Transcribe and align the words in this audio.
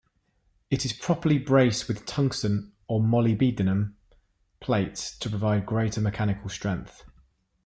It 0.71 0.83
is 0.83 0.93
properly 0.93 1.37
braced 1.37 1.87
with 1.87 2.07
tungsten 2.07 2.71
or 2.87 2.99
molybdenum 3.01 3.93
plates 4.59 5.15
to 5.19 5.29
provide 5.29 5.67
greater 5.67 6.01
mechanical 6.01 6.49
strength. 6.49 7.05